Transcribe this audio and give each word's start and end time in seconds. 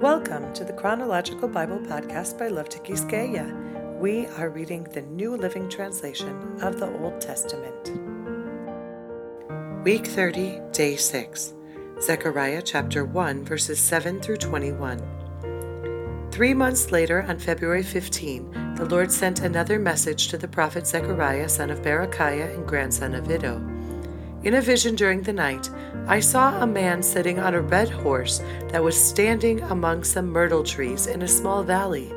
Welcome 0.00 0.52
to 0.54 0.64
the 0.64 0.72
Chronological 0.72 1.48
Bible 1.48 1.78
Podcast 1.78 2.36
by 2.36 2.48
Love 2.48 2.68
Tikiskeya. 2.68 3.98
We 4.00 4.26
are 4.38 4.50
reading 4.50 4.84
the 4.92 5.02
New 5.02 5.36
Living 5.36 5.68
Translation 5.68 6.58
of 6.60 6.80
the 6.80 6.92
Old 6.98 7.20
Testament. 7.20 7.92
Week 9.84 10.04
30, 10.04 10.60
Day 10.72 10.96
6, 10.96 11.54
Zechariah 12.02 12.62
chapter 12.62 13.04
1, 13.04 13.44
verses 13.44 13.78
7 13.78 14.20
through 14.20 14.38
21. 14.38 16.28
Three 16.32 16.54
months 16.54 16.90
later, 16.90 17.22
on 17.28 17.38
February 17.38 17.84
15, 17.84 18.74
the 18.74 18.86
Lord 18.86 19.12
sent 19.12 19.40
another 19.40 19.78
message 19.78 20.26
to 20.28 20.36
the 20.36 20.48
prophet 20.48 20.88
Zechariah, 20.88 21.48
son 21.48 21.70
of 21.70 21.82
Berechiah 21.82 22.52
and 22.52 22.66
grandson 22.66 23.14
of 23.14 23.30
Iddo. 23.30 23.73
In 24.44 24.52
a 24.52 24.60
vision 24.60 24.94
during 24.94 25.22
the 25.22 25.32
night, 25.32 25.70
I 26.06 26.20
saw 26.20 26.60
a 26.60 26.66
man 26.66 27.02
sitting 27.02 27.38
on 27.38 27.54
a 27.54 27.62
red 27.62 27.88
horse 27.88 28.42
that 28.68 28.84
was 28.84 28.94
standing 28.94 29.62
among 29.62 30.04
some 30.04 30.28
myrtle 30.28 30.62
trees 30.62 31.06
in 31.06 31.22
a 31.22 31.28
small 31.28 31.62
valley. 31.62 32.12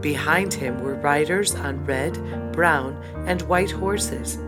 Behind 0.00 0.54
him 0.54 0.80
were 0.80 0.94
riders 0.94 1.54
on 1.54 1.84
red, 1.84 2.14
brown, 2.54 2.96
and 3.26 3.42
white 3.42 3.70
horses. 3.70 4.38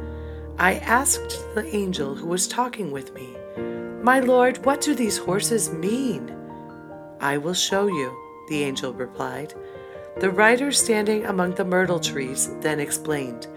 I 0.58 0.76
asked 0.76 1.38
the 1.54 1.66
angel 1.76 2.14
who 2.14 2.26
was 2.28 2.48
talking 2.48 2.90
with 2.90 3.12
me, 3.12 3.36
My 4.02 4.20
Lord, 4.20 4.64
what 4.64 4.80
do 4.80 4.94
these 4.94 5.18
horses 5.18 5.70
mean? 5.70 6.34
I 7.20 7.36
will 7.36 7.52
show 7.52 7.88
you, 7.88 8.10
the 8.48 8.62
angel 8.62 8.94
replied. 8.94 9.52
The 10.18 10.30
rider 10.30 10.72
standing 10.72 11.26
among 11.26 11.56
the 11.56 11.64
myrtle 11.66 12.00
trees 12.00 12.50
then 12.62 12.80
explained, 12.80 13.48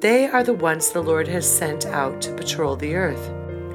They 0.00 0.28
are 0.28 0.44
the 0.44 0.54
ones 0.54 0.92
the 0.92 1.02
Lord 1.02 1.26
has 1.26 1.44
sent 1.44 1.84
out 1.84 2.22
to 2.22 2.32
patrol 2.32 2.76
the 2.76 2.94
earth. 2.94 3.32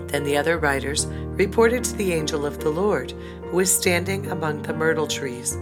Then 0.07 0.23
the 0.23 0.37
other 0.37 0.57
riders 0.57 1.05
reported 1.05 1.83
to 1.83 1.95
the 1.97 2.13
angel 2.13 2.45
of 2.45 2.59
the 2.59 2.69
Lord, 2.69 3.11
who 3.49 3.59
is 3.59 3.69
standing 3.69 4.31
among 4.31 4.61
the 4.61 4.73
myrtle 4.73 5.07
trees. 5.07 5.57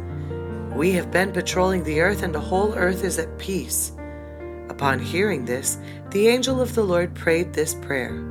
We 0.76 0.92
have 0.92 1.10
been 1.10 1.32
patrolling 1.32 1.84
the 1.84 2.02
earth, 2.02 2.22
and 2.22 2.36
the 2.36 2.40
whole 2.40 2.76
earth 2.76 3.04
is 3.04 3.18
at 3.18 3.40
peace. 3.40 3.94
Upon 4.70 5.00
hearing 5.00 5.46
this, 5.46 5.80
the 6.12 6.28
angel 6.28 6.62
of 6.62 6.76
the 6.76 6.84
Lord 6.84 7.16
prayed 7.16 7.54
this 7.54 7.74
prayer 7.74 8.24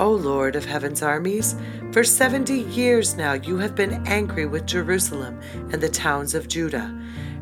O 0.00 0.10
Lord 0.10 0.56
of 0.56 0.64
heaven's 0.64 1.00
armies, 1.00 1.54
for 1.92 2.02
seventy 2.02 2.62
years 2.62 3.16
now 3.16 3.34
you 3.34 3.56
have 3.58 3.76
been 3.76 4.04
angry 4.08 4.46
with 4.46 4.66
Jerusalem 4.66 5.40
and 5.70 5.80
the 5.80 5.88
towns 5.88 6.34
of 6.34 6.48
Judah. 6.48 6.92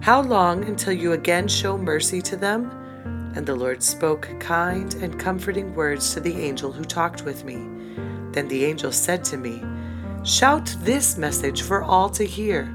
How 0.02 0.20
long 0.20 0.64
until 0.64 0.92
you 0.92 1.12
again 1.12 1.48
show 1.48 1.78
mercy 1.78 2.20
to 2.20 2.36
them? 2.36 2.83
And 3.34 3.44
the 3.44 3.54
Lord 3.54 3.82
spoke 3.82 4.28
kind 4.38 4.94
and 4.94 5.18
comforting 5.18 5.74
words 5.74 6.14
to 6.14 6.20
the 6.20 6.36
angel 6.40 6.72
who 6.72 6.84
talked 6.84 7.24
with 7.24 7.44
me. 7.44 7.56
Then 8.32 8.48
the 8.48 8.64
angel 8.64 8.92
said 8.92 9.24
to 9.24 9.36
me, 9.36 9.62
Shout 10.24 10.74
this 10.80 11.18
message 11.18 11.62
for 11.62 11.82
all 11.82 12.08
to 12.10 12.24
hear. 12.24 12.72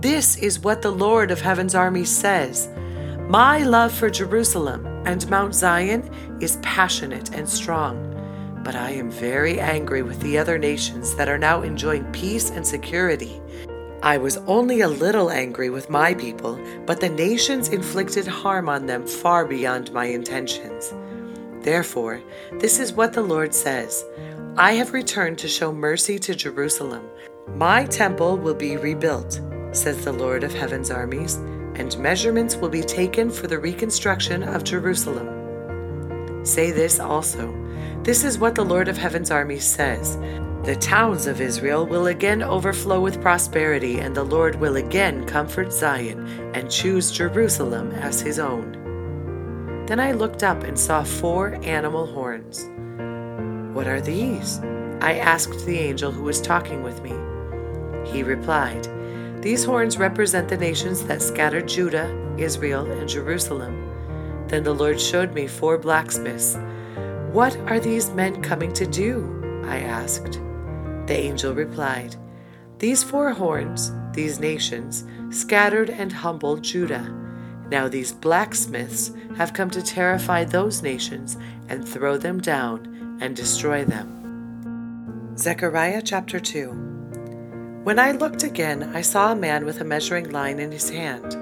This 0.00 0.36
is 0.36 0.60
what 0.60 0.82
the 0.82 0.90
Lord 0.90 1.30
of 1.30 1.40
heaven's 1.40 1.74
army 1.74 2.04
says 2.04 2.68
My 3.28 3.58
love 3.58 3.92
for 3.92 4.10
Jerusalem 4.10 4.86
and 5.06 5.28
Mount 5.30 5.54
Zion 5.54 6.10
is 6.40 6.58
passionate 6.62 7.34
and 7.34 7.48
strong. 7.48 8.08
But 8.64 8.76
I 8.76 8.90
am 8.90 9.10
very 9.10 9.60
angry 9.60 10.02
with 10.02 10.20
the 10.20 10.38
other 10.38 10.58
nations 10.58 11.14
that 11.16 11.28
are 11.28 11.38
now 11.38 11.62
enjoying 11.62 12.10
peace 12.12 12.50
and 12.50 12.66
security. 12.66 13.40
I 14.02 14.18
was 14.18 14.38
only 14.48 14.80
a 14.80 14.88
little 14.88 15.30
angry 15.30 15.70
with 15.70 15.88
my 15.88 16.12
people, 16.14 16.58
but 16.86 17.00
the 17.00 17.08
nations 17.08 17.68
inflicted 17.68 18.26
harm 18.26 18.68
on 18.68 18.86
them 18.86 19.06
far 19.06 19.46
beyond 19.46 19.92
my 19.92 20.06
intentions. 20.06 20.92
Therefore, 21.60 22.20
this 22.58 22.80
is 22.80 22.92
what 22.92 23.12
the 23.12 23.22
Lord 23.22 23.54
says 23.54 24.04
I 24.56 24.72
have 24.72 24.92
returned 24.92 25.38
to 25.38 25.48
show 25.48 25.72
mercy 25.72 26.18
to 26.18 26.34
Jerusalem. 26.34 27.04
My 27.54 27.84
temple 27.84 28.36
will 28.38 28.54
be 28.54 28.76
rebuilt, 28.76 29.40
says 29.70 30.04
the 30.04 30.12
Lord 30.12 30.42
of 30.42 30.52
heaven's 30.52 30.90
armies, 30.90 31.36
and 31.76 31.96
measurements 31.98 32.56
will 32.56 32.68
be 32.68 32.82
taken 32.82 33.30
for 33.30 33.46
the 33.46 33.60
reconstruction 33.60 34.42
of 34.42 34.64
Jerusalem. 34.64 36.44
Say 36.44 36.72
this 36.72 36.98
also 36.98 37.54
This 38.02 38.24
is 38.24 38.36
what 38.36 38.56
the 38.56 38.64
Lord 38.64 38.88
of 38.88 38.98
heaven's 38.98 39.30
armies 39.30 39.64
says. 39.64 40.18
The 40.64 40.76
towns 40.76 41.26
of 41.26 41.40
Israel 41.40 41.84
will 41.84 42.06
again 42.06 42.40
overflow 42.40 43.00
with 43.00 43.20
prosperity, 43.20 43.98
and 43.98 44.14
the 44.14 44.22
Lord 44.22 44.54
will 44.54 44.76
again 44.76 45.26
comfort 45.26 45.72
Zion 45.72 46.24
and 46.54 46.70
choose 46.70 47.10
Jerusalem 47.10 47.90
as 47.90 48.20
his 48.20 48.38
own. 48.38 49.84
Then 49.88 49.98
I 49.98 50.12
looked 50.12 50.44
up 50.44 50.62
and 50.62 50.78
saw 50.78 51.02
four 51.02 51.58
animal 51.64 52.06
horns. 52.06 52.70
What 53.74 53.88
are 53.88 54.00
these? 54.00 54.60
I 55.00 55.14
asked 55.14 55.66
the 55.66 55.80
angel 55.80 56.12
who 56.12 56.22
was 56.22 56.40
talking 56.40 56.84
with 56.84 57.02
me. 57.02 57.10
He 58.08 58.22
replied, 58.22 58.86
These 59.42 59.64
horns 59.64 59.98
represent 59.98 60.48
the 60.48 60.56
nations 60.56 61.04
that 61.06 61.22
scattered 61.22 61.66
Judah, 61.66 62.08
Israel, 62.38 62.88
and 62.88 63.08
Jerusalem. 63.08 64.46
Then 64.46 64.62
the 64.62 64.76
Lord 64.76 65.00
showed 65.00 65.34
me 65.34 65.48
four 65.48 65.76
blacksmiths. 65.76 66.56
What 67.32 67.56
are 67.66 67.80
these 67.80 68.10
men 68.10 68.40
coming 68.42 68.72
to 68.74 68.86
do? 68.86 69.64
I 69.64 69.80
asked. 69.80 70.40
The 71.06 71.16
angel 71.16 71.54
replied, 71.54 72.16
These 72.78 73.02
four 73.02 73.32
horns, 73.32 73.92
these 74.12 74.38
nations, 74.38 75.04
scattered 75.30 75.90
and 75.90 76.12
humbled 76.12 76.62
Judah. 76.62 77.12
Now 77.70 77.88
these 77.88 78.12
blacksmiths 78.12 79.12
have 79.36 79.54
come 79.54 79.70
to 79.70 79.82
terrify 79.82 80.44
those 80.44 80.82
nations 80.82 81.36
and 81.68 81.86
throw 81.86 82.18
them 82.18 82.40
down 82.40 83.18
and 83.20 83.34
destroy 83.34 83.84
them. 83.84 85.34
Zechariah 85.36 86.02
chapter 86.02 86.38
2 86.38 86.70
When 87.82 87.98
I 87.98 88.12
looked 88.12 88.42
again, 88.42 88.94
I 88.94 89.00
saw 89.00 89.32
a 89.32 89.36
man 89.36 89.64
with 89.64 89.80
a 89.80 89.84
measuring 89.84 90.30
line 90.30 90.58
in 90.58 90.70
his 90.70 90.90
hand. 90.90 91.34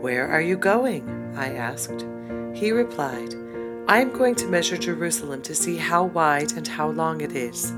Where 0.00 0.28
are 0.28 0.40
you 0.40 0.56
going? 0.56 1.34
I 1.36 1.54
asked. 1.54 2.06
He 2.54 2.70
replied, 2.70 3.34
I 3.88 4.00
am 4.00 4.12
going 4.12 4.36
to 4.36 4.46
measure 4.46 4.76
Jerusalem 4.76 5.42
to 5.42 5.54
see 5.54 5.76
how 5.76 6.04
wide 6.04 6.52
and 6.52 6.66
how 6.66 6.90
long 6.90 7.20
it 7.20 7.32
is. 7.32 7.72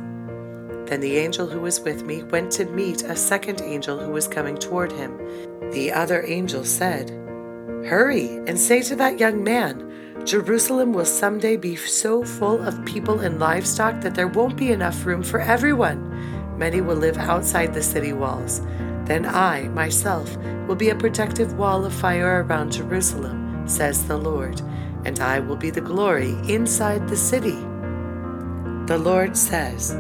Then 0.92 1.00
the 1.00 1.16
angel 1.16 1.47
who 1.47 1.60
was 1.60 1.80
with 1.80 2.04
me 2.04 2.22
went 2.22 2.50
to 2.53 2.66
meet 2.66 3.03
a 3.04 3.16
second 3.16 3.62
angel 3.62 3.98
who 3.98 4.10
was 4.10 4.28
coming 4.28 4.58
toward 4.58 4.92
him. 4.92 5.16
The 5.70 5.91
other 5.91 6.22
angel 6.26 6.66
said, 6.66 7.08
Hurry 7.88 8.36
and 8.47 8.60
say 8.60 8.82
to 8.82 8.97
that 8.97 9.19
young 9.19 9.42
man, 9.42 10.20
Jerusalem 10.26 10.92
will 10.92 11.06
someday 11.06 11.56
be 11.56 11.76
so 11.76 12.22
full 12.22 12.60
of 12.60 12.84
people 12.84 13.20
and 13.20 13.41
livestock 13.41 14.03
that 14.03 14.14
there 14.14 14.28
won't 14.28 14.58
be 14.58 14.70
enough 14.70 15.06
room 15.06 15.22
for 15.22 15.41
everyone. 15.41 16.58
Many 16.58 16.82
will 16.82 16.97
live 16.97 17.16
outside 17.16 17.72
the 17.72 17.82
city 17.82 18.12
walls. 18.12 18.60
Then 19.06 19.24
I, 19.24 19.69
myself, 19.69 20.36
will 20.69 20.76
be 20.76 20.91
a 20.91 20.94
protective 20.94 21.54
wall 21.54 21.86
of 21.86 21.94
fire 21.94 22.44
around 22.44 22.72
Jerusalem, 22.72 23.66
says 23.66 24.06
the 24.06 24.19
Lord, 24.19 24.60
and 25.06 25.20
I 25.20 25.41
will 25.41 25.56
be 25.56 25.70
the 25.70 25.80
glory 25.80 26.36
inside 26.47 27.09
the 27.09 27.16
city. 27.16 27.56
The 28.84 29.00
Lord 29.03 29.38
says, 29.38 29.97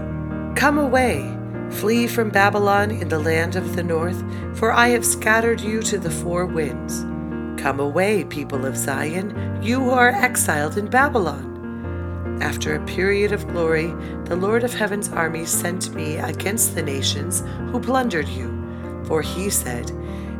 Come 0.54 0.78
away, 0.78 1.36
flee 1.70 2.06
from 2.06 2.30
Babylon 2.30 2.90
in 2.90 3.08
the 3.08 3.18
land 3.18 3.56
of 3.56 3.74
the 3.74 3.82
north, 3.82 4.22
for 4.56 4.70
I 4.70 4.88
have 4.88 5.04
scattered 5.04 5.60
you 5.60 5.82
to 5.82 5.98
the 5.98 6.10
four 6.10 6.46
winds. 6.46 7.04
Come 7.60 7.80
away, 7.80 8.24
people 8.24 8.64
of 8.64 8.76
Zion, 8.76 9.60
you 9.62 9.80
who 9.80 9.90
are 9.90 10.10
exiled 10.10 10.78
in 10.78 10.86
Babylon. 10.86 12.38
After 12.40 12.74
a 12.74 12.84
period 12.86 13.32
of 13.32 13.46
glory, 13.48 13.88
the 14.24 14.36
Lord 14.36 14.62
of 14.62 14.74
heaven's 14.74 15.08
armies 15.08 15.50
sent 15.50 15.94
me 15.94 16.16
against 16.16 16.74
the 16.74 16.82
nations 16.82 17.42
who 17.70 17.80
plundered 17.80 18.28
you. 18.28 18.50
For 19.04 19.22
he 19.22 19.50
said, 19.50 19.90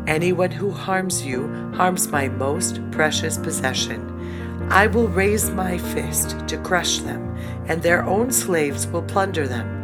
Anyone 0.06 0.50
who 0.50 0.71
harms 0.71 1.25
you 1.25 1.49
harms 1.75 2.09
my 2.09 2.29
most 2.29 2.81
precious 2.91 3.39
possession. 3.39 4.09
I 4.71 4.87
will 4.87 5.09
raise 5.09 5.50
my 5.50 5.79
fist 5.79 6.37
to 6.49 6.59
crush 6.59 6.99
them, 6.99 7.37
and 7.67 7.83
their 7.83 8.05
own 8.05 8.31
slaves 8.31 8.87
will 8.87 9.03
plunder 9.03 9.49
them. 9.49 9.81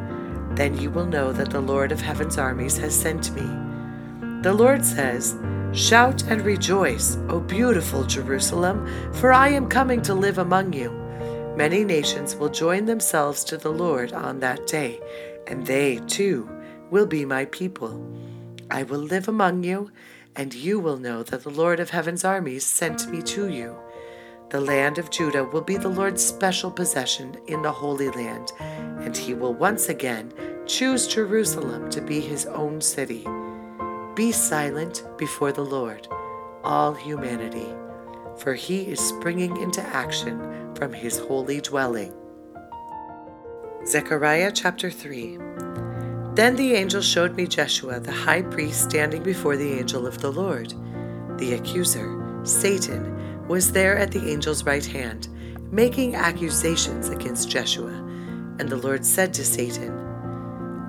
Then 0.59 0.77
you 0.77 0.91
will 0.91 1.07
know 1.07 1.31
that 1.33 1.51
the 1.51 1.61
Lord 1.61 1.93
of 1.93 2.01
heaven's 2.01 2.37
armies 2.37 2.77
has 2.79 2.93
sent 2.93 3.33
me. 3.33 3.43
The 4.43 4.53
Lord 4.53 4.85
says, 4.85 5.39
Shout 5.73 6.25
and 6.25 6.43
rejoice, 6.43 7.17
O 7.29 7.39
beautiful 7.39 8.03
Jerusalem, 8.03 8.85
for 9.13 9.33
I 9.33 9.51
am 9.51 9.69
coming 9.69 10.03
to 10.03 10.15
live 10.15 10.39
among 10.39 10.73
you. 10.73 10.91
Many 11.57 11.85
nations 11.85 12.35
will 12.35 12.49
join 12.49 12.87
themselves 12.87 13.45
to 13.45 13.57
the 13.57 13.71
Lord 13.71 14.13
on 14.13 14.41
that 14.41 14.67
day, 14.67 15.01
and 15.47 15.65
they, 15.65 16.01
too, 16.09 16.51
will 16.91 17.07
be 17.07 17.25
my 17.25 17.45
people. 17.45 18.05
I 18.69 18.83
will 18.83 18.99
live 18.99 19.29
among 19.29 19.63
you, 19.63 19.93
and 20.35 20.53
you 20.53 20.81
will 20.81 20.97
know 20.97 21.23
that 21.23 21.45
the 21.45 21.51
Lord 21.51 21.79
of 21.79 21.91
heaven's 21.91 22.25
armies 22.25 22.67
sent 22.67 23.09
me 23.09 23.23
to 23.23 23.49
you. 23.49 23.77
The 24.51 24.61
land 24.63 24.97
of 24.97 25.11
Judah 25.11 25.45
will 25.45 25.61
be 25.61 25.77
the 25.77 25.91
Lord's 25.91 26.25
special 26.25 26.71
possession 26.71 27.37
in 27.49 27.61
the 27.61 27.71
Holy 27.71 28.09
Land, 28.09 28.53
and 28.59 29.15
he 29.15 29.35
will 29.35 29.53
once 29.53 29.91
again 29.91 30.33
choose 30.65 31.07
Jerusalem 31.07 31.91
to 31.91 32.01
be 32.01 32.21
his 32.21 32.47
own 32.47 32.81
city. 32.81 33.27
Be 34.15 34.33
silent 34.33 35.05
before 35.19 35.53
the 35.53 35.65
Lord, 35.65 36.09
all 36.65 36.95
humanity, 36.95 37.69
for 38.39 38.55
he 38.55 38.85
is 38.85 39.01
springing 39.01 39.55
into 39.59 39.83
action 39.83 40.75
from 40.75 40.95
his 40.95 41.19
holy 41.19 41.61
dwelling. 41.61 42.15
Zechariah 43.87 44.53
chapter 44.53 44.91
3 44.91 45.37
Then 46.33 46.57
the 46.57 46.73
angel 46.73 47.03
showed 47.03 47.37
me 47.37 47.47
Jeshua, 47.47 48.01
the 48.01 48.13
high 48.13 48.43
priest, 48.43 48.89
standing 48.89 49.23
before 49.23 49.59
the 49.59 49.79
angel 49.79 50.07
of 50.07 50.23
the 50.23 50.33
Lord. 50.33 50.73
The 51.37 51.53
accuser, 51.53 52.41
Satan, 52.45 53.28
was 53.49 53.73
there 53.73 53.99
at 53.99 54.13
the 54.13 54.31
angel's 54.31 54.65
right 54.65 54.85
hand, 54.85 55.29
making 55.73 56.15
accusations 56.15 57.09
against 57.09 57.51
Jeshua. 57.51 57.93
And 58.59 58.69
the 58.69 58.77
Lord 58.77 59.05
said 59.05 59.33
to 59.35 59.45
Satan, 59.45 59.93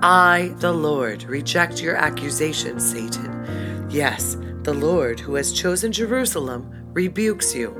I, 0.02 0.54
the 0.58 0.72
Lord, 0.72 1.24
reject 1.24 1.82
your 1.82 1.96
accusations, 1.96 2.90
Satan. 2.90 3.86
Yes, 3.90 4.36
the 4.62 4.74
Lord, 4.74 5.20
who 5.20 5.34
has 5.34 5.52
chosen 5.52 5.92
Jerusalem, 5.92 6.70
rebukes 6.92 7.54
you. 7.54 7.76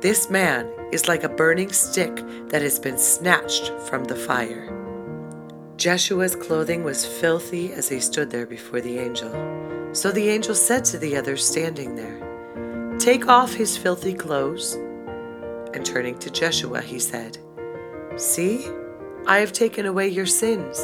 This 0.00 0.30
man 0.30 0.70
is 0.92 1.08
like 1.08 1.24
a 1.24 1.28
burning 1.28 1.72
stick 1.72 2.16
that 2.48 2.62
has 2.62 2.78
been 2.78 2.98
snatched 2.98 3.70
from 3.88 4.04
the 4.04 4.16
fire. 4.16 4.74
Jeshua's 5.76 6.34
clothing 6.34 6.82
was 6.82 7.06
filthy 7.06 7.72
as 7.72 7.88
he 7.88 8.00
stood 8.00 8.30
there 8.30 8.46
before 8.46 8.80
the 8.80 8.98
angel. 8.98 9.30
So 9.92 10.10
the 10.10 10.28
angel 10.28 10.54
said 10.54 10.84
to 10.86 10.98
the 10.98 11.16
others 11.16 11.46
standing 11.46 11.94
there, 11.94 12.27
Take 13.08 13.26
off 13.26 13.54
his 13.54 13.74
filthy 13.74 14.12
clothes. 14.12 14.74
And 15.72 15.82
turning 15.82 16.18
to 16.18 16.28
Jeshua, 16.28 16.82
he 16.82 16.98
said, 16.98 17.38
See, 18.16 18.66
I 19.26 19.38
have 19.38 19.54
taken 19.54 19.86
away 19.86 20.08
your 20.08 20.26
sins, 20.26 20.78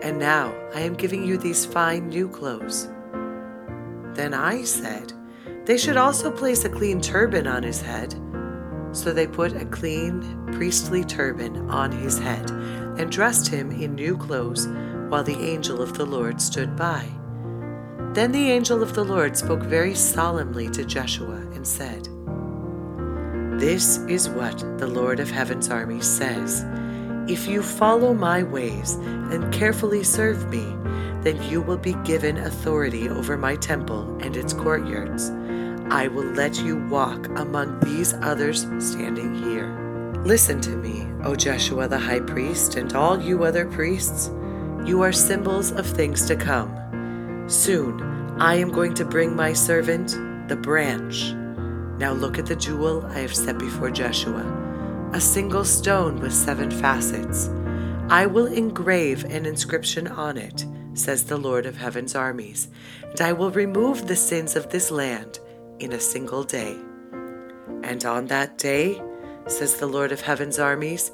and 0.00 0.18
now 0.18 0.54
I 0.74 0.80
am 0.80 0.94
giving 0.94 1.22
you 1.22 1.36
these 1.36 1.66
fine 1.66 2.08
new 2.08 2.26
clothes. 2.26 2.86
Then 4.14 4.32
I 4.32 4.62
said, 4.62 5.12
They 5.66 5.76
should 5.76 5.98
also 5.98 6.30
place 6.30 6.64
a 6.64 6.70
clean 6.70 7.02
turban 7.02 7.46
on 7.46 7.62
his 7.62 7.82
head. 7.82 8.14
So 8.92 9.12
they 9.12 9.26
put 9.26 9.52
a 9.52 9.66
clean 9.66 10.22
priestly 10.52 11.04
turban 11.04 11.68
on 11.68 11.92
his 11.92 12.18
head 12.18 12.50
and 12.50 13.12
dressed 13.12 13.46
him 13.46 13.72
in 13.72 13.94
new 13.94 14.16
clothes 14.16 14.66
while 15.10 15.22
the 15.22 15.38
angel 15.38 15.82
of 15.82 15.98
the 15.98 16.06
Lord 16.06 16.40
stood 16.40 16.76
by. 16.76 17.06
Then 18.18 18.32
the 18.32 18.50
angel 18.50 18.82
of 18.82 18.94
the 18.94 19.04
Lord 19.04 19.36
spoke 19.36 19.62
very 19.62 19.94
solemnly 19.94 20.68
to 20.70 20.84
Joshua 20.84 21.36
and 21.54 21.64
said, 21.64 22.08
This 23.60 23.98
is 24.08 24.28
what 24.28 24.58
the 24.78 24.88
Lord 24.88 25.20
of 25.20 25.30
heaven's 25.30 25.70
armies 25.70 26.08
says. 26.08 26.64
If 27.28 27.46
you 27.46 27.62
follow 27.62 28.12
my 28.12 28.42
ways 28.42 28.94
and 28.94 29.54
carefully 29.54 30.02
serve 30.02 30.48
me, 30.48 30.64
then 31.22 31.40
you 31.48 31.62
will 31.62 31.76
be 31.78 31.92
given 32.02 32.38
authority 32.38 33.08
over 33.08 33.36
my 33.36 33.54
temple 33.54 34.18
and 34.20 34.36
its 34.36 34.52
courtyards. 34.52 35.30
I 35.88 36.08
will 36.08 36.32
let 36.32 36.60
you 36.60 36.84
walk 36.88 37.28
among 37.38 37.78
these 37.78 38.14
others 38.14 38.66
standing 38.80 39.32
here. 39.44 39.68
Listen 40.24 40.60
to 40.62 40.70
me, 40.70 41.06
O 41.22 41.36
Joshua 41.36 41.86
the 41.86 42.00
high 42.00 42.18
priest, 42.18 42.74
and 42.74 42.92
all 42.94 43.22
you 43.22 43.44
other 43.44 43.66
priests. 43.66 44.32
You 44.84 45.02
are 45.02 45.12
symbols 45.12 45.70
of 45.70 45.86
things 45.86 46.26
to 46.26 46.34
come. 46.34 46.87
Soon 47.48 48.00
I 48.38 48.54
am 48.54 48.70
going 48.70 48.94
to 48.94 49.04
bring 49.04 49.34
my 49.34 49.52
servant, 49.52 50.10
the 50.48 50.56
branch. 50.56 51.32
Now 51.98 52.12
look 52.12 52.38
at 52.38 52.46
the 52.46 52.54
jewel 52.54 53.04
I 53.06 53.18
have 53.18 53.34
set 53.34 53.58
before 53.58 53.90
Jeshua 53.90 54.66
a 55.12 55.20
single 55.20 55.64
stone 55.64 56.20
with 56.20 56.34
seven 56.34 56.70
facets. 56.70 57.48
I 58.10 58.26
will 58.26 58.46
engrave 58.46 59.24
an 59.24 59.46
inscription 59.46 60.06
on 60.06 60.36
it, 60.36 60.66
says 60.92 61.24
the 61.24 61.38
Lord 61.38 61.64
of 61.64 61.78
heaven's 61.78 62.14
armies, 62.14 62.68
and 63.02 63.20
I 63.20 63.32
will 63.32 63.50
remove 63.50 64.06
the 64.06 64.16
sins 64.16 64.54
of 64.54 64.68
this 64.68 64.90
land 64.90 65.38
in 65.78 65.92
a 65.92 66.00
single 66.00 66.44
day. 66.44 66.76
And 67.82 68.04
on 68.04 68.26
that 68.26 68.58
day, 68.58 69.00
says 69.46 69.76
the 69.76 69.86
Lord 69.86 70.12
of 70.12 70.20
heaven's 70.20 70.58
armies, 70.58 71.10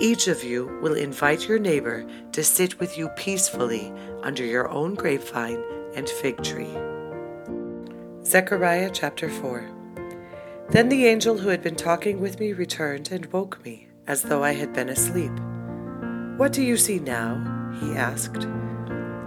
each 0.00 0.26
of 0.26 0.42
you 0.42 0.78
will 0.80 0.94
invite 0.94 1.46
your 1.46 1.58
neighbor 1.58 2.06
to 2.32 2.42
sit 2.42 2.80
with 2.80 2.96
you 2.96 3.08
peacefully 3.10 3.92
under 4.22 4.44
your 4.44 4.68
own 4.68 4.94
grapevine 4.94 5.62
and 5.94 6.08
fig 6.08 6.42
tree. 6.42 6.76
Zechariah 8.24 8.90
chapter 8.92 9.28
4 9.28 9.68
Then 10.70 10.88
the 10.88 11.06
angel 11.06 11.38
who 11.38 11.48
had 11.48 11.62
been 11.62 11.76
talking 11.76 12.20
with 12.20 12.40
me 12.40 12.52
returned 12.52 13.10
and 13.12 13.26
woke 13.32 13.62
me, 13.64 13.88
as 14.06 14.22
though 14.22 14.42
I 14.42 14.52
had 14.52 14.72
been 14.72 14.88
asleep. 14.88 15.32
What 16.38 16.52
do 16.52 16.62
you 16.62 16.76
see 16.76 16.98
now? 16.98 17.36
he 17.80 17.92
asked. 17.92 18.46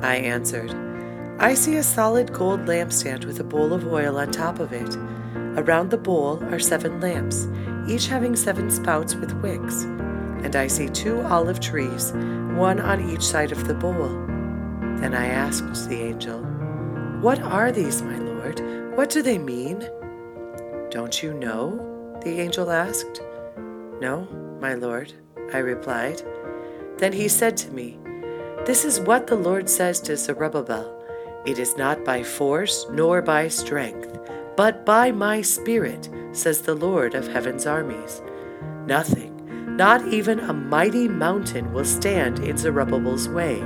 I 0.01 0.15
answered, 0.15 0.73
I 1.39 1.53
see 1.53 1.75
a 1.75 1.83
solid 1.83 2.33
gold 2.33 2.61
lampstand 2.61 3.25
with 3.25 3.39
a 3.39 3.43
bowl 3.43 3.73
of 3.73 3.85
oil 3.87 4.17
on 4.17 4.31
top 4.31 4.59
of 4.59 4.71
it. 4.71 4.95
Around 5.57 5.91
the 5.91 5.97
bowl 5.97 6.43
are 6.45 6.59
seven 6.59 6.99
lamps, 7.01 7.47
each 7.87 8.07
having 8.07 8.35
seven 8.35 8.71
spouts 8.71 9.15
with 9.15 9.33
wicks. 9.41 9.85
And 10.45 10.55
I 10.55 10.67
see 10.67 10.89
two 10.89 11.21
olive 11.21 11.59
trees, 11.59 12.11
one 12.53 12.79
on 12.79 13.09
each 13.09 13.23
side 13.23 13.51
of 13.51 13.67
the 13.67 13.73
bowl. 13.73 14.09
Then 15.01 15.15
I 15.15 15.25
asked 15.25 15.89
the 15.89 15.99
angel, 15.99 16.39
What 17.19 17.41
are 17.41 17.71
these, 17.71 18.03
my 18.03 18.19
lord? 18.19 18.61
What 18.95 19.09
do 19.09 19.23
they 19.23 19.39
mean? 19.39 19.89
Don't 20.91 21.23
you 21.23 21.33
know? 21.33 21.91
the 22.21 22.39
angel 22.39 22.69
asked. 22.69 23.21
No, 23.99 24.27
my 24.61 24.75
lord, 24.75 25.13
I 25.51 25.57
replied. 25.57 26.21
Then 26.99 27.11
he 27.11 27.27
said 27.27 27.57
to 27.57 27.71
me, 27.71 27.97
This 28.65 28.85
is 28.85 28.99
what 28.99 29.25
the 29.25 29.35
Lord 29.35 29.67
says 29.67 29.99
to 30.01 30.15
Zerubbabel 30.15 30.85
It 31.47 31.57
is 31.57 31.75
not 31.75 32.05
by 32.05 32.21
force 32.21 32.85
nor 32.91 33.23
by 33.23 33.47
strength, 33.47 34.19
but 34.55 34.85
by 34.85 35.11
my 35.11 35.41
Spirit, 35.41 36.07
says 36.33 36.61
the 36.61 36.75
Lord 36.75 37.15
of 37.15 37.27
heaven's 37.27 37.65
armies. 37.65 38.21
Nothing, 38.85 39.34
not 39.75 40.05
even 40.07 40.39
a 40.39 40.53
mighty 40.53 41.07
mountain, 41.07 41.73
will 41.73 41.85
stand 41.85 42.39
in 42.39 42.57
Zerubbabel's 42.57 43.27
way. 43.27 43.61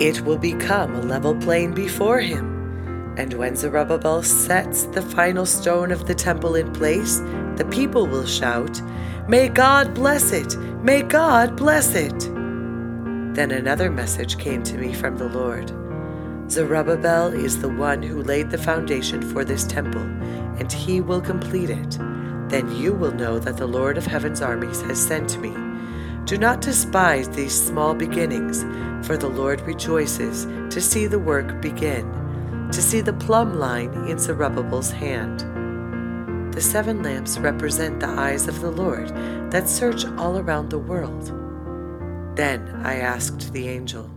It 0.00 0.22
will 0.22 0.38
become 0.38 0.94
a 0.94 1.02
level 1.02 1.36
plain 1.36 1.72
before 1.72 2.20
him. 2.20 3.14
And 3.16 3.34
when 3.34 3.54
Zerubbabel 3.54 4.22
sets 4.22 4.84
the 4.84 5.02
final 5.02 5.46
stone 5.46 5.92
of 5.92 6.06
the 6.06 6.14
temple 6.14 6.56
in 6.56 6.72
place, 6.72 7.18
the 7.56 7.68
people 7.70 8.06
will 8.06 8.26
shout, 8.26 8.80
May 9.28 9.48
God 9.48 9.94
bless 9.94 10.32
it! 10.32 10.56
May 10.82 11.02
God 11.02 11.56
bless 11.56 11.94
it! 11.94 12.18
Then 13.34 13.52
another 13.52 13.90
message 13.90 14.38
came 14.38 14.62
to 14.64 14.76
me 14.76 14.92
from 14.92 15.16
the 15.16 15.28
Lord. 15.28 15.72
Zerubbabel 16.50 17.28
is 17.28 17.60
the 17.60 17.68
one 17.68 18.02
who 18.02 18.22
laid 18.22 18.50
the 18.50 18.58
foundation 18.58 19.22
for 19.22 19.44
this 19.44 19.64
temple, 19.64 20.02
and 20.58 20.72
he 20.72 21.00
will 21.00 21.20
complete 21.20 21.70
it. 21.70 21.98
Then 22.52 22.70
you 22.76 22.92
will 22.92 23.12
know 23.12 23.38
that 23.38 23.56
the 23.56 23.66
Lord 23.66 23.96
of 23.96 24.04
heaven's 24.04 24.42
armies 24.42 24.82
has 24.82 25.02
sent 25.02 25.40
me. 25.40 25.54
Do 26.26 26.36
not 26.36 26.60
despise 26.60 27.30
these 27.30 27.58
small 27.58 27.94
beginnings, 27.94 28.62
for 29.06 29.16
the 29.16 29.30
Lord 29.30 29.62
rejoices 29.62 30.44
to 30.68 30.78
see 30.78 31.06
the 31.06 31.18
work 31.18 31.62
begin, 31.62 32.04
to 32.70 32.82
see 32.82 33.00
the 33.00 33.14
plumb 33.14 33.58
line 33.58 33.94
in 34.06 34.18
Zerubbabel's 34.18 34.90
hand. 34.90 35.40
The 36.52 36.60
seven 36.60 37.02
lamps 37.02 37.38
represent 37.38 38.00
the 38.00 38.10
eyes 38.10 38.46
of 38.46 38.60
the 38.60 38.70
Lord 38.70 39.08
that 39.50 39.66
search 39.66 40.04
all 40.18 40.36
around 40.36 40.68
the 40.68 40.78
world. 40.78 41.32
Then 42.36 42.68
I 42.84 42.96
asked 42.96 43.54
the 43.54 43.66
angel, 43.70 44.10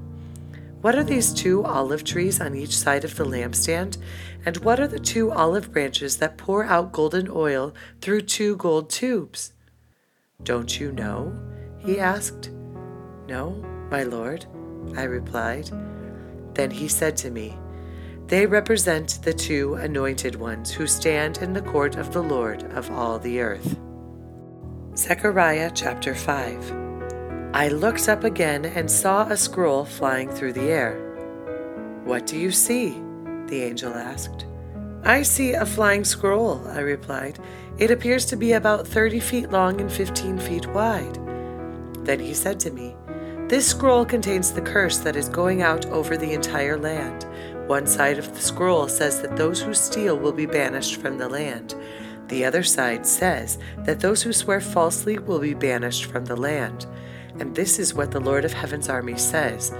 What 0.85 0.93
are 0.93 1.03
these 1.03 1.33
two 1.33 1.65
olive 1.65 2.03
trees 2.03 2.39
on 2.39 2.53
each 2.53 2.77
side 2.77 3.03
of 3.03 3.15
the 3.15 3.25
lampstand? 3.25 3.97
And 4.45 4.57
what 4.57 4.79
are 4.79 4.87
the 4.87 4.99
two 4.99 5.31
olive 5.31 5.71
branches 5.71 6.17
that 6.17 6.37
pour 6.37 6.63
out 6.63 6.91
golden 6.91 7.27
oil 7.27 7.73
through 8.01 8.21
two 8.21 8.55
gold 8.57 8.91
tubes? 8.91 9.53
Don't 10.43 10.79
you 10.79 10.91
know? 10.91 11.33
he 11.79 11.99
asked. 11.99 12.51
No, 13.27 13.65
my 13.89 14.03
lord, 14.03 14.45
I 14.95 15.05
replied. 15.05 15.71
Then 16.53 16.69
he 16.69 16.87
said 16.87 17.17
to 17.17 17.31
me, 17.31 17.57
They 18.27 18.45
represent 18.45 19.23
the 19.23 19.33
two 19.33 19.73
anointed 19.73 20.35
ones 20.35 20.69
who 20.69 20.85
stand 20.85 21.39
in 21.39 21.53
the 21.53 21.63
court 21.63 21.95
of 21.95 22.13
the 22.13 22.21
Lord 22.21 22.61
of 22.73 22.91
all 22.91 23.17
the 23.17 23.39
earth. 23.39 23.75
Zechariah 24.95 25.71
chapter 25.73 26.13
5 26.13 26.84
I 27.55 27.69
looked 27.69 28.09
up 28.09 28.25
again 28.25 28.65
and 28.65 28.91
saw 28.91 29.29
a 29.29 29.38
scroll 29.38 29.85
flying 29.85 30.29
through 30.29 30.51
the 30.51 30.69
air. 30.69 31.00
What 32.03 32.27
do 32.27 32.38
you 32.38 32.51
see? 32.51 33.01
the 33.47 33.63
angel 33.63 33.93
asked. 33.93 34.45
I 35.05 35.21
see 35.21 35.53
a 35.53 35.65
flying 35.65 36.03
scroll, 36.03 36.67
I 36.67 36.81
replied. 36.81 37.39
It 37.77 37.91
appears 37.91 38.25
to 38.25 38.35
be 38.35 38.51
about 38.51 38.85
30 38.85 39.21
feet 39.21 39.51
long 39.51 39.79
and 39.79 39.89
15 39.89 40.38
feet 40.38 40.67
wide. 40.74 41.17
Then 42.03 42.19
he 42.19 42.33
said 42.33 42.59
to 42.59 42.71
me, 42.71 42.93
This 43.47 43.69
scroll 43.69 44.03
contains 44.03 44.51
the 44.51 44.59
curse 44.62 44.97
that 44.97 45.15
is 45.15 45.29
going 45.29 45.62
out 45.62 45.85
over 45.85 46.17
the 46.17 46.33
entire 46.33 46.77
land. 46.77 47.25
One 47.69 47.88
side 47.88 48.17
of 48.17 48.35
the 48.35 48.41
scroll 48.41 48.89
says 48.89 49.21
that 49.21 49.38
those 49.38 49.62
who 49.62 49.74
steal 49.74 50.17
will 50.17 50.33
be 50.33 50.45
banished 50.45 50.97
from 50.97 51.17
the 51.17 51.29
land. 51.29 51.74
The 52.27 52.43
other 52.43 52.63
side 52.63 53.05
says 53.05 53.59
that 53.85 54.01
those 54.01 54.24
who 54.24 54.33
swear 54.33 54.59
falsely 54.59 55.19
will 55.19 55.39
be 55.39 55.53
banished 55.53 56.07
from 56.07 56.25
the 56.25 56.35
land. 56.35 56.85
And 57.39 57.55
this 57.55 57.79
is 57.79 57.93
what 57.93 58.11
the 58.11 58.19
Lord 58.19 58.45
of 58.45 58.53
Heaven's 58.53 58.89
army 58.89 59.17
says 59.17 59.71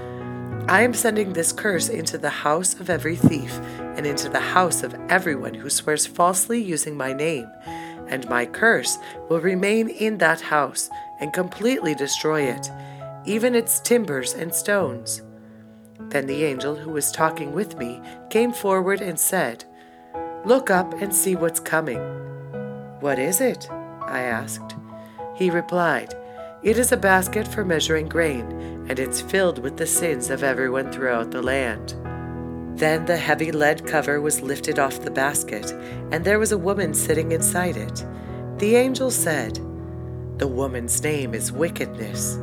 I 0.68 0.82
am 0.82 0.94
sending 0.94 1.32
this 1.32 1.52
curse 1.52 1.88
into 1.88 2.18
the 2.18 2.28
house 2.28 2.74
of 2.80 2.90
every 2.90 3.14
thief, 3.14 3.56
and 3.78 4.04
into 4.04 4.28
the 4.28 4.40
house 4.40 4.82
of 4.82 4.96
everyone 5.08 5.54
who 5.54 5.70
swears 5.70 6.06
falsely 6.06 6.60
using 6.60 6.96
my 6.96 7.12
name. 7.12 7.48
And 8.08 8.28
my 8.28 8.46
curse 8.46 8.98
will 9.28 9.40
remain 9.40 9.88
in 9.88 10.18
that 10.18 10.40
house 10.40 10.90
and 11.20 11.32
completely 11.32 11.94
destroy 11.94 12.42
it, 12.42 12.68
even 13.24 13.54
its 13.54 13.78
timbers 13.78 14.34
and 14.34 14.52
stones. 14.52 15.22
Then 16.00 16.26
the 16.26 16.44
angel 16.44 16.74
who 16.74 16.90
was 16.90 17.12
talking 17.12 17.52
with 17.52 17.78
me 17.78 18.00
came 18.28 18.52
forward 18.52 19.00
and 19.00 19.18
said, 19.18 19.64
Look 20.44 20.68
up 20.68 20.94
and 20.94 21.14
see 21.14 21.36
what's 21.36 21.60
coming. 21.60 22.00
What 23.00 23.20
is 23.20 23.40
it? 23.40 23.68
I 23.70 24.22
asked. 24.22 24.74
He 25.36 25.48
replied, 25.50 26.14
It 26.62 26.78
is 26.78 26.90
a 26.90 26.96
basket 26.96 27.46
for 27.46 27.64
measuring 27.64 28.08
grain, 28.08 28.50
and 28.88 28.98
it's 28.98 29.20
filled 29.20 29.58
with 29.58 29.76
the 29.76 29.86
sins 29.86 30.30
of 30.30 30.42
everyone 30.42 30.90
throughout 30.90 31.30
the 31.30 31.42
land. 31.42 31.94
Then 32.78 33.04
the 33.04 33.16
heavy 33.16 33.52
lead 33.52 33.86
cover 33.86 34.22
was 34.22 34.40
lifted 34.40 34.78
off 34.78 35.02
the 35.02 35.10
basket, 35.10 35.72
and 36.10 36.24
there 36.24 36.38
was 36.38 36.52
a 36.52 36.58
woman 36.58 36.94
sitting 36.94 37.32
inside 37.32 37.76
it. 37.76 38.04
The 38.58 38.74
angel 38.74 39.10
said, 39.10 39.56
The 40.38 40.48
woman's 40.48 41.02
name 41.02 41.34
is 41.34 41.52
Wickedness. 41.52 42.36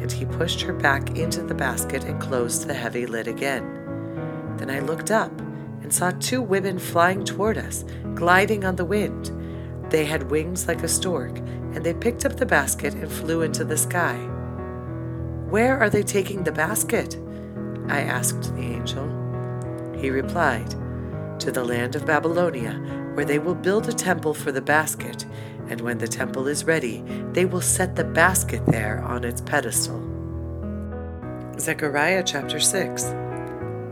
And 0.00 0.10
he 0.10 0.26
pushed 0.26 0.60
her 0.62 0.72
back 0.72 1.16
into 1.16 1.42
the 1.42 1.54
basket 1.54 2.04
and 2.04 2.20
closed 2.20 2.66
the 2.66 2.74
heavy 2.74 3.06
lid 3.06 3.28
again. 3.28 3.64
Then 4.58 4.68
I 4.68 4.80
looked 4.80 5.12
up 5.12 5.32
and 5.80 5.92
saw 5.92 6.10
two 6.10 6.42
women 6.42 6.78
flying 6.78 7.24
toward 7.24 7.56
us, 7.56 7.84
gliding 8.14 8.64
on 8.64 8.76
the 8.76 8.84
wind. 8.84 9.30
They 9.90 10.04
had 10.04 10.30
wings 10.30 10.66
like 10.66 10.82
a 10.82 10.88
stork, 10.88 11.38
and 11.38 11.84
they 11.84 11.94
picked 11.94 12.24
up 12.24 12.36
the 12.36 12.46
basket 12.46 12.94
and 12.94 13.10
flew 13.10 13.42
into 13.42 13.64
the 13.64 13.76
sky. 13.76 14.16
Where 15.48 15.78
are 15.78 15.90
they 15.90 16.02
taking 16.02 16.42
the 16.42 16.52
basket? 16.52 17.16
I 17.88 18.00
asked 18.00 18.54
the 18.54 18.62
angel. 18.62 19.06
He 19.96 20.10
replied, 20.10 20.70
To 21.40 21.52
the 21.52 21.64
land 21.64 21.94
of 21.94 22.06
Babylonia, 22.06 22.72
where 23.14 23.24
they 23.24 23.38
will 23.38 23.54
build 23.54 23.88
a 23.88 23.92
temple 23.92 24.34
for 24.34 24.50
the 24.50 24.62
basket, 24.62 25.26
and 25.68 25.80
when 25.80 25.98
the 25.98 26.08
temple 26.08 26.48
is 26.48 26.64
ready, 26.64 27.02
they 27.32 27.44
will 27.44 27.60
set 27.60 27.96
the 27.96 28.04
basket 28.04 28.64
there 28.66 29.02
on 29.02 29.24
its 29.24 29.40
pedestal. 29.40 30.02
Zechariah 31.58 32.24
chapter 32.24 32.58
6. 32.58 33.04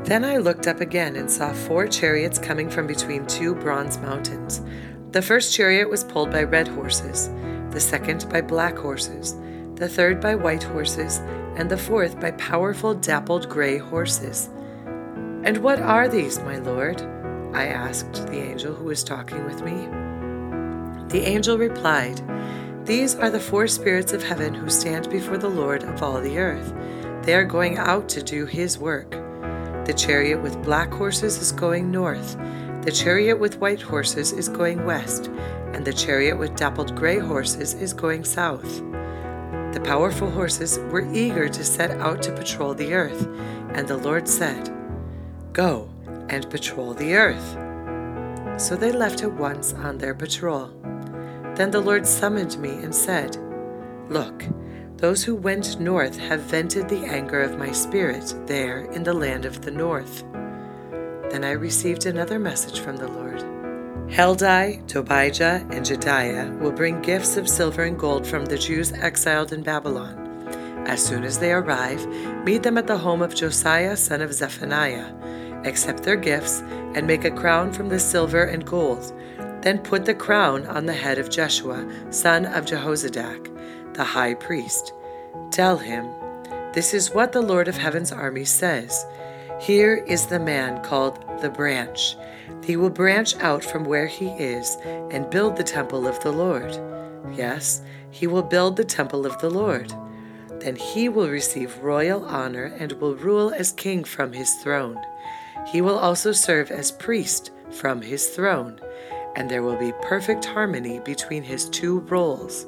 Then 0.05 0.25
I 0.25 0.39
looked 0.39 0.67
up 0.67 0.81
again 0.81 1.15
and 1.15 1.31
saw 1.31 1.53
four 1.53 1.87
chariots 1.87 2.39
coming 2.39 2.69
from 2.69 2.89
between 2.89 3.25
two 3.27 3.55
bronze 3.55 3.99
mountains. 3.99 4.61
The 5.12 5.21
first 5.21 5.52
chariot 5.52 5.90
was 5.90 6.04
pulled 6.04 6.31
by 6.31 6.42
red 6.42 6.69
horses, 6.69 7.28
the 7.71 7.81
second 7.81 8.26
by 8.31 8.40
black 8.40 8.78
horses, 8.78 9.37
the 9.75 9.87
third 9.87 10.23
by 10.23 10.35
white 10.35 10.62
horses, 10.62 11.19
and 11.57 11.71
the 11.71 11.76
fourth 11.76 12.19
by 12.19 12.31
powerful 12.31 12.95
dappled 12.95 13.50
gray 13.50 13.76
horses. 13.76 14.49
And 15.45 15.59
what 15.59 15.81
are 15.81 16.09
these, 16.09 16.38
my 16.38 16.57
Lord? 16.57 17.02
I 17.52 17.66
asked 17.66 18.26
the 18.28 18.40
angel 18.40 18.73
who 18.73 18.85
was 18.85 19.04
talking 19.04 19.45
with 19.45 19.62
me. 19.62 19.87
The 21.09 21.26
angel 21.26 21.59
replied, 21.59 22.23
These 22.87 23.14
are 23.16 23.28
the 23.28 23.38
four 23.38 23.66
spirits 23.66 24.14
of 24.14 24.23
heaven 24.23 24.54
who 24.54 24.71
stand 24.71 25.11
before 25.11 25.37
the 25.37 25.50
Lord 25.50 25.83
of 25.83 26.02
all 26.02 26.23
the 26.23 26.38
earth. 26.38 26.73
They 27.26 27.35
are 27.35 27.45
going 27.45 27.76
out 27.76 28.09
to 28.11 28.23
do 28.23 28.47
his 28.47 28.78
work. 28.78 29.11
The 29.11 29.95
chariot 29.95 30.40
with 30.40 30.62
black 30.62 30.90
horses 30.90 31.37
is 31.37 31.52
going 31.52 31.90
north, 31.90 32.35
the 32.83 32.91
chariot 32.91 33.39
with 33.39 33.61
white 33.61 33.81
horses 33.81 34.33
is 34.33 34.49
going 34.49 34.85
west, 34.85 35.29
and 35.73 35.85
the 35.85 35.93
chariot 35.93 36.37
with 36.37 36.57
dappled 36.57 36.97
gray 36.97 37.19
horses 37.19 37.75
is 37.75 37.93
going 37.93 38.25
south. 38.25 38.83
The 39.73 39.81
powerful 39.85 40.29
horses 40.29 40.81
were 40.91 41.09
eager 41.15 41.49
to 41.49 41.65
set 41.65 41.93
out 41.93 42.23
to 42.25 42.33
patrol 42.33 42.75
the 42.75 42.93
earth, 42.93 43.29
and 43.75 43.87
the 43.87 43.97
Lord 43.97 44.27
said, 44.27 44.69
Go 45.53 45.89
and 46.29 46.51
patrol 46.51 46.93
the 46.93 47.15
earth. 47.15 48.61
So 48.61 48.75
they 48.75 48.91
left 48.91 49.23
at 49.23 49.33
once 49.33 49.75
on 49.75 49.99
their 49.99 50.15
patrol. 50.15 50.71
Then 51.55 51.71
the 51.71 51.81
Lord 51.81 52.05
summoned 52.05 52.59
me 52.59 52.71
and 52.71 52.93
said, 52.93 53.37
Look, 54.09 54.45
those 54.97 55.23
who 55.23 55.37
went 55.37 55.79
north 55.79 56.19
have 56.19 56.41
vented 56.41 56.89
the 56.89 57.05
anger 57.05 57.41
of 57.41 57.59
my 57.59 57.71
spirit 57.71 58.35
there 58.47 58.87
in 58.93 59.05
the 59.05 59.15
land 59.15 59.45
of 59.45 59.62
the 59.62 59.71
north. 59.71 60.25
Then 61.33 61.45
I 61.45 61.53
received 61.53 62.07
another 62.07 62.39
message 62.39 62.79
from 62.79 62.99
the 62.99 63.09
Lord. 63.09 63.41
Heldai, 64.09 64.87
Tobijah, 64.87 65.67
and 65.73 65.85
Jedaiah 65.85 66.57
will 66.61 66.71
bring 66.71 67.03
gifts 67.03 67.37
of 67.37 67.49
silver 67.49 67.83
and 67.83 67.99
gold 67.99 68.25
from 68.25 68.45
the 68.45 68.59
Jews 68.59 68.93
exiled 68.93 69.53
in 69.53 69.65
Babylon. 69.65 70.17
As 70.87 71.05
soon 71.05 71.25
as 71.25 71.41
they 71.41 71.53
arrive, 71.53 72.07
meet 72.45 72.62
them 72.62 72.79
at 72.79 72.87
the 72.87 72.99
home 72.99 73.23
of 73.23 73.35
Josiah, 73.35 73.97
son 73.97 74.21
of 74.21 74.33
Zephaniah 74.33 75.12
accept 75.65 76.03
their 76.03 76.17
gifts, 76.17 76.61
and 76.95 77.07
make 77.07 77.25
a 77.25 77.31
crown 77.31 77.73
from 77.73 77.89
the 77.89 77.99
silver 77.99 78.45
and 78.45 78.65
gold. 78.65 79.12
Then 79.62 79.79
put 79.79 80.05
the 80.05 80.15
crown 80.15 80.67
on 80.67 80.87
the 80.87 80.93
head 80.93 81.19
of 81.19 81.31
Jeshua, 81.31 81.89
son 82.11 82.47
of 82.47 82.67
Jehozadak, 82.67 83.95
the 83.95 84.05
high 84.05 84.35
priest. 84.35 84.93
Tell 85.51 85.79
him, 85.79 86.09
This 86.75 86.95
is 86.95 87.15
what 87.15 87.33
the 87.33 87.43
Lord 87.43 87.69
of 87.69 87.77
heaven's 87.77 88.12
army 88.12 88.45
says. 88.45 89.07
Here 89.62 90.02
is 90.09 90.26
the 90.26 90.40
man 90.40 90.83
called 90.83 91.25
the 91.40 91.49
branch. 91.49 92.16
He 92.64 92.75
will 92.75 92.90
branch 92.90 93.37
out 93.37 93.62
from 93.62 93.85
where 93.85 94.09
he 94.09 94.26
is 94.31 94.76
and 94.85 95.31
build 95.31 95.57
the 95.57 95.62
temple 95.62 96.09
of 96.09 96.19
the 96.19 96.33
Lord. 96.33 96.76
Yes, 97.37 97.81
he 98.11 98.26
will 98.26 98.42
build 98.42 98.76
the 98.76 98.83
temple 98.83 99.25
of 99.25 99.38
the 99.38 99.50
Lord. 99.50 99.95
Then 100.59 100.75
he 100.75 101.09
will 101.09 101.28
receive 101.28 101.78
royal 101.78 102.25
honor 102.25 102.75
and 102.76 102.90
will 102.95 103.14
rule 103.14 103.54
as 103.54 103.71
king 103.71 104.02
from 104.02 104.33
his 104.33 104.52
throne. 104.54 105.00
He 105.69 105.81
will 105.81 105.97
also 105.97 106.33
serve 106.33 106.73
as 106.73 106.90
priest 106.90 107.52
from 107.71 108.02
his 108.02 108.31
throne, 108.31 108.81
and 109.37 109.49
there 109.49 109.62
will 109.62 109.78
be 109.78 109.92
perfect 110.02 110.45
harmony 110.45 110.99
between 110.99 111.45
his 111.45 111.69
two 111.69 112.00
roles. 112.00 112.66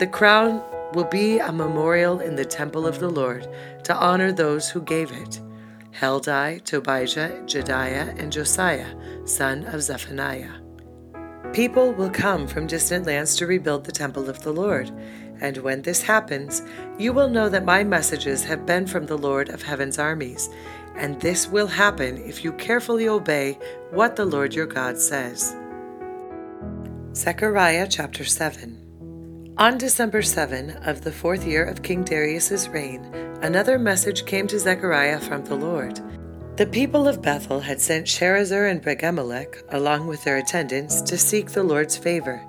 The 0.00 0.08
crown 0.08 0.64
will 0.94 1.08
be 1.12 1.38
a 1.38 1.52
memorial 1.52 2.18
in 2.18 2.34
the 2.34 2.44
temple 2.44 2.88
of 2.88 2.98
the 2.98 3.08
Lord 3.08 3.46
to 3.84 3.94
honor 3.94 4.32
those 4.32 4.68
who 4.68 4.82
gave 4.82 5.12
it 5.12 5.40
Heldai, 5.98 6.62
Tobijah, 6.62 7.42
Jedaiah, 7.46 8.16
and 8.20 8.32
Josiah, 8.32 8.94
son 9.26 9.64
of 9.64 9.82
Zephaniah. 9.82 10.60
People 11.52 11.92
will 11.92 12.10
come 12.10 12.46
from 12.46 12.68
distant 12.68 13.06
lands 13.06 13.34
to 13.36 13.46
rebuild 13.46 13.84
the 13.84 13.90
temple 13.90 14.30
of 14.30 14.40
the 14.42 14.52
Lord. 14.52 14.92
And 15.40 15.56
when 15.58 15.82
this 15.82 16.02
happens, 16.02 16.62
you 16.98 17.12
will 17.12 17.28
know 17.28 17.48
that 17.48 17.64
my 17.64 17.82
messages 17.82 18.44
have 18.44 18.64
been 18.64 18.86
from 18.86 19.06
the 19.06 19.18
Lord 19.18 19.48
of 19.48 19.62
heaven's 19.62 19.98
armies, 19.98 20.48
and 20.94 21.20
this 21.20 21.48
will 21.48 21.66
happen 21.66 22.16
if 22.18 22.44
you 22.44 22.52
carefully 22.52 23.08
obey 23.08 23.58
what 23.90 24.14
the 24.14 24.24
Lord 24.24 24.54
your 24.54 24.66
God 24.66 24.98
says. 24.98 25.56
Zechariah 27.14 27.88
chapter 27.88 28.24
7 28.24 28.87
On 29.58 29.76
December 29.76 30.22
7 30.22 30.70
of 30.84 31.02
the 31.02 31.10
fourth 31.10 31.44
year 31.44 31.64
of 31.64 31.82
King 31.82 32.04
Darius's 32.04 32.68
reign, 32.68 33.04
another 33.42 33.76
message 33.76 34.24
came 34.24 34.46
to 34.46 34.56
Zechariah 34.56 35.18
from 35.18 35.44
the 35.44 35.56
Lord. 35.56 36.00
The 36.56 36.66
people 36.66 37.08
of 37.08 37.22
Bethel 37.22 37.58
had 37.58 37.80
sent 37.80 38.06
Sharezer 38.06 38.70
and 38.70 38.80
Regemmelech, 38.80 39.64
along 39.70 40.06
with 40.06 40.22
their 40.22 40.36
attendants, 40.36 41.02
to 41.02 41.18
seek 41.18 41.50
the 41.50 41.64
Lord's 41.64 41.96
favor. 41.96 42.40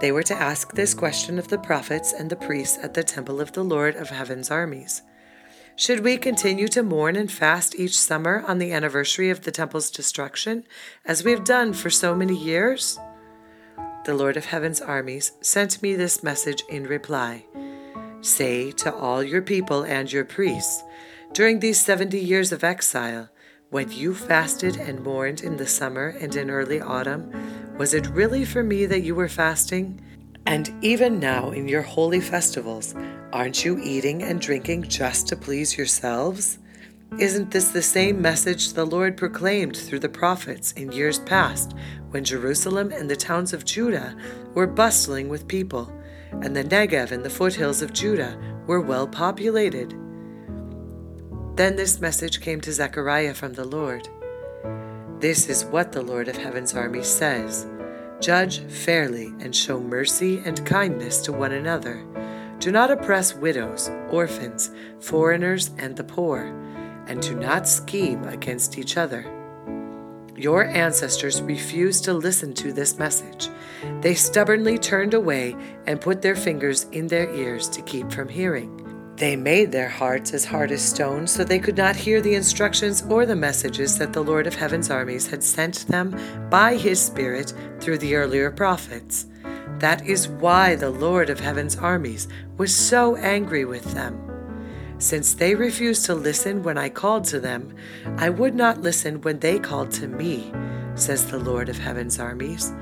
They 0.00 0.10
were 0.10 0.24
to 0.24 0.34
ask 0.34 0.72
this 0.72 0.94
question 0.94 1.38
of 1.38 1.46
the 1.46 1.58
prophets 1.58 2.12
and 2.12 2.28
the 2.28 2.34
priests 2.34 2.76
at 2.82 2.92
the 2.92 3.04
temple 3.04 3.40
of 3.40 3.52
the 3.52 3.62
Lord 3.62 3.94
of 3.94 4.10
heaven's 4.10 4.50
armies. 4.50 5.02
Should 5.76 6.00
we 6.00 6.16
continue 6.16 6.66
to 6.68 6.82
mourn 6.82 7.14
and 7.14 7.30
fast 7.30 7.76
each 7.76 7.96
summer 7.96 8.42
on 8.48 8.58
the 8.58 8.72
anniversary 8.72 9.30
of 9.30 9.42
the 9.42 9.52
temple's 9.52 9.92
destruction, 9.92 10.64
as 11.04 11.22
we 11.22 11.30
have 11.30 11.44
done 11.44 11.72
for 11.72 11.88
so 11.88 12.16
many 12.16 12.36
years? 12.36 12.98
The 14.08 14.14
Lord 14.14 14.38
of 14.38 14.46
Heaven's 14.46 14.80
armies 14.80 15.32
sent 15.42 15.82
me 15.82 15.94
this 15.94 16.22
message 16.22 16.64
in 16.70 16.84
reply 16.84 17.44
Say 18.22 18.72
to 18.72 18.94
all 18.94 19.22
your 19.22 19.42
people 19.42 19.82
and 19.82 20.10
your 20.10 20.24
priests, 20.24 20.82
during 21.34 21.60
these 21.60 21.78
seventy 21.78 22.18
years 22.18 22.50
of 22.50 22.64
exile, 22.64 23.28
when 23.68 23.92
you 23.92 24.14
fasted 24.14 24.78
and 24.78 25.04
mourned 25.04 25.42
in 25.42 25.58
the 25.58 25.66
summer 25.66 26.16
and 26.22 26.34
in 26.34 26.48
early 26.48 26.80
autumn, 26.80 27.30
was 27.76 27.92
it 27.92 28.06
really 28.06 28.46
for 28.46 28.62
me 28.62 28.86
that 28.86 29.02
you 29.02 29.14
were 29.14 29.28
fasting? 29.28 30.00
And 30.46 30.72
even 30.80 31.20
now, 31.20 31.50
in 31.50 31.68
your 31.68 31.82
holy 31.82 32.22
festivals, 32.22 32.94
aren't 33.30 33.62
you 33.62 33.78
eating 33.78 34.22
and 34.22 34.40
drinking 34.40 34.84
just 34.84 35.28
to 35.28 35.36
please 35.36 35.76
yourselves? 35.76 36.58
Isn't 37.16 37.50
this 37.50 37.70
the 37.70 37.82
same 37.82 38.20
message 38.20 38.74
the 38.74 38.84
Lord 38.84 39.16
proclaimed 39.16 39.76
through 39.76 40.00
the 40.00 40.08
prophets 40.08 40.72
in 40.72 40.92
years 40.92 41.18
past, 41.18 41.74
when 42.10 42.22
Jerusalem 42.22 42.92
and 42.92 43.10
the 43.10 43.16
towns 43.16 43.52
of 43.52 43.64
Judah 43.64 44.14
were 44.54 44.66
bustling 44.66 45.28
with 45.28 45.48
people, 45.48 45.92
and 46.42 46.54
the 46.54 46.62
Negev 46.62 47.10
and 47.10 47.24
the 47.24 47.30
foothills 47.30 47.82
of 47.82 47.92
Judah 47.92 48.38
were 48.66 48.80
well 48.80 49.08
populated? 49.08 49.90
Then 51.56 51.74
this 51.74 52.00
message 52.00 52.40
came 52.40 52.60
to 52.60 52.72
Zechariah 52.72 53.34
from 53.34 53.54
the 53.54 53.64
Lord. 53.64 54.08
This 55.18 55.48
is 55.48 55.64
what 55.64 55.90
the 55.90 56.02
Lord 56.02 56.28
of 56.28 56.36
Heaven's 56.36 56.74
army 56.74 57.02
says. 57.02 57.66
Judge 58.20 58.60
fairly 58.66 59.32
and 59.40 59.56
show 59.56 59.80
mercy 59.80 60.40
and 60.44 60.64
kindness 60.64 61.20
to 61.22 61.32
one 61.32 61.52
another. 61.52 62.04
Do 62.60 62.70
not 62.70 62.92
oppress 62.92 63.34
widows, 63.34 63.90
orphans, 64.10 64.70
foreigners, 65.00 65.70
and 65.78 65.96
the 65.96 66.04
poor, 66.04 66.52
and 67.08 67.20
do 67.20 67.34
not 67.34 67.66
scheme 67.66 68.24
against 68.24 68.78
each 68.78 68.96
other. 68.96 69.26
Your 70.36 70.66
ancestors 70.66 71.42
refused 71.42 72.04
to 72.04 72.12
listen 72.12 72.54
to 72.54 72.72
this 72.72 72.96
message. 72.96 73.48
They 74.02 74.14
stubbornly 74.14 74.78
turned 74.78 75.14
away 75.14 75.56
and 75.86 76.00
put 76.00 76.22
their 76.22 76.36
fingers 76.36 76.84
in 76.92 77.08
their 77.08 77.28
ears 77.34 77.68
to 77.70 77.82
keep 77.82 78.12
from 78.12 78.28
hearing. 78.28 78.84
They 79.16 79.34
made 79.34 79.72
their 79.72 79.88
hearts 79.88 80.32
as 80.32 80.44
hard 80.44 80.70
as 80.70 80.80
stone 80.80 81.26
so 81.26 81.42
they 81.42 81.58
could 81.58 81.76
not 81.76 81.96
hear 81.96 82.20
the 82.20 82.36
instructions 82.36 83.02
or 83.10 83.26
the 83.26 83.34
messages 83.34 83.98
that 83.98 84.12
the 84.12 84.22
Lord 84.22 84.46
of 84.46 84.54
Heaven's 84.54 84.92
armies 84.92 85.26
had 85.26 85.42
sent 85.42 85.88
them 85.88 86.16
by 86.50 86.76
his 86.76 87.00
Spirit 87.00 87.52
through 87.80 87.98
the 87.98 88.14
earlier 88.14 88.52
prophets. 88.52 89.26
That 89.80 90.06
is 90.06 90.28
why 90.28 90.76
the 90.76 90.90
Lord 90.90 91.30
of 91.30 91.40
Heaven's 91.40 91.76
armies 91.76 92.28
was 92.58 92.72
so 92.72 93.16
angry 93.16 93.64
with 93.64 93.92
them. 93.92 94.27
Since 94.98 95.34
they 95.34 95.54
refused 95.54 96.06
to 96.06 96.14
listen 96.14 96.62
when 96.62 96.76
I 96.76 96.88
called 96.88 97.24
to 97.26 97.38
them, 97.38 97.74
I 98.16 98.30
would 98.30 98.54
not 98.54 98.82
listen 98.82 99.20
when 99.20 99.38
they 99.38 99.58
called 99.58 99.92
to 99.92 100.08
me, 100.08 100.52
says 100.96 101.26
the 101.26 101.38
Lord 101.38 101.68
of 101.68 101.78
Heaven's 101.78 102.18
armies. 102.18 102.72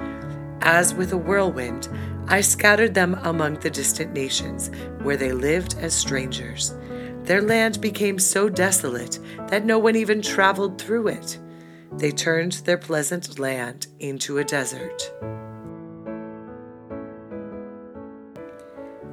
As 0.62 0.94
with 0.94 1.12
a 1.12 1.18
whirlwind, 1.18 1.88
I 2.28 2.40
scattered 2.40 2.94
them 2.94 3.20
among 3.23 3.61
the 3.61 3.70
distant 3.70 4.14
nations, 4.14 4.70
where 5.02 5.16
they 5.16 5.32
lived 5.32 5.76
as 5.78 5.94
strangers. 5.94 6.75
Their 7.25 7.42
land 7.42 7.80
became 7.80 8.18
so 8.18 8.49
desolate 8.49 9.18
that 9.49 9.66
no 9.66 9.78
one 9.78 9.94
even 9.94 10.23
traveled 10.23 10.80
through 10.80 11.08
it. 11.08 11.38
They 11.92 12.12
turned 12.12 12.52
their 12.64 12.78
pleasant 12.78 13.38
land 13.38 13.88
into 14.00 14.38
a 14.38 14.44
desert. 14.44 15.12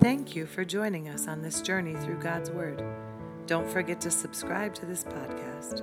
Thank 0.03 0.35
you 0.35 0.45
for 0.45 0.65
joining 0.65 1.07
us 1.07 1.29
on 1.29 1.41
this 1.41 1.61
journey 1.61 1.95
through 1.95 2.19
God's 2.19 2.51
Word. 2.51 2.83
Don't 3.47 3.69
forget 3.69 4.01
to 4.01 4.11
subscribe 4.11 4.75
to 4.75 4.85
this 4.85 5.05
podcast. 5.05 5.81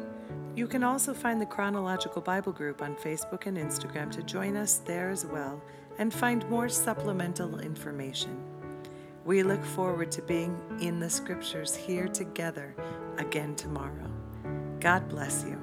You 0.54 0.66
can 0.66 0.84
also 0.84 1.14
find 1.14 1.40
the 1.40 1.46
Chronological 1.46 2.20
Bible 2.20 2.52
Group 2.52 2.82
on 2.82 2.96
Facebook 2.96 3.46
and 3.46 3.56
Instagram 3.56 4.10
to 4.10 4.22
join 4.22 4.58
us 4.58 4.82
there 4.84 5.08
as 5.08 5.24
well 5.24 5.62
and 5.96 6.12
find 6.12 6.46
more 6.50 6.68
supplemental 6.68 7.60
information. 7.60 8.38
We 9.24 9.42
look 9.42 9.64
forward 9.64 10.12
to 10.12 10.20
being 10.20 10.54
in 10.82 11.00
the 11.00 11.08
scriptures 11.08 11.74
here 11.74 12.06
together 12.06 12.74
again 13.16 13.54
tomorrow. 13.54 14.10
God 14.80 15.08
bless 15.08 15.44
you. 15.44 15.59